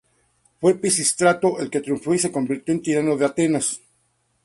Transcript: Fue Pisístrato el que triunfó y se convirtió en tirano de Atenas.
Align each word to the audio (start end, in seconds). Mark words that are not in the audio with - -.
Fue 0.59 0.73
Pisístrato 0.81 1.59
el 1.59 1.69
que 1.69 1.79
triunfó 1.81 2.15
y 2.15 2.17
se 2.17 2.31
convirtió 2.31 2.73
en 2.73 2.81
tirano 2.81 3.15
de 3.17 3.25
Atenas. 3.25 3.79